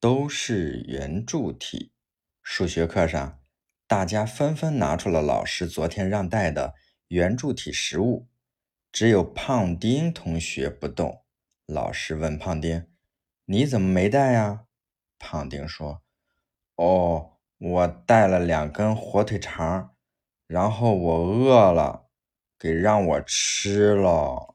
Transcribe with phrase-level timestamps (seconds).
[0.00, 1.92] 都是圆柱体。
[2.42, 3.40] 数学课上，
[3.86, 6.74] 大家纷纷拿出了老师昨天让带的
[7.08, 8.28] 圆柱体实物，
[8.92, 11.24] 只有胖丁同学不动。
[11.66, 12.86] 老师问胖丁
[13.46, 14.66] ：“你怎么没带呀？”
[15.18, 16.02] 胖丁说
[16.76, 19.94] ：“哦，我带了两根火腿肠，
[20.46, 22.08] 然后我饿了，
[22.58, 24.54] 给让我吃了。”